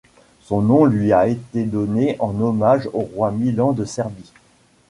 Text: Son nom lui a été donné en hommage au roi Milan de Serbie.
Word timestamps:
Son 0.41 0.63
nom 0.63 0.85
lui 0.85 1.13
a 1.13 1.27
été 1.27 1.63
donné 1.63 2.15
en 2.17 2.41
hommage 2.41 2.89
au 2.91 3.01
roi 3.01 3.29
Milan 3.29 3.71
de 3.71 3.85
Serbie. 3.85 4.33